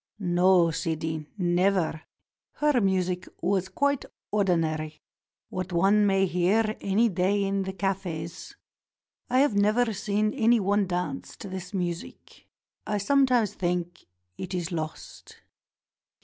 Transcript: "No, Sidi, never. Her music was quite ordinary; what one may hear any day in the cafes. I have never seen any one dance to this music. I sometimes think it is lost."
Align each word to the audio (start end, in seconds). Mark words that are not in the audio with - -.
"No, 0.17 0.71
Sidi, 0.71 1.27
never. 1.37 2.01
Her 2.53 2.81
music 2.81 3.27
was 3.39 3.69
quite 3.69 4.03
ordinary; 4.31 5.03
what 5.49 5.71
one 5.71 6.07
may 6.07 6.25
hear 6.25 6.75
any 6.81 7.07
day 7.07 7.43
in 7.43 7.61
the 7.61 7.73
cafes. 7.73 8.55
I 9.29 9.41
have 9.41 9.53
never 9.55 9.93
seen 9.93 10.33
any 10.33 10.59
one 10.59 10.87
dance 10.87 11.35
to 11.37 11.49
this 11.49 11.71
music. 11.75 12.47
I 12.87 12.97
sometimes 12.97 13.53
think 13.53 14.07
it 14.39 14.55
is 14.55 14.71
lost." 14.71 15.37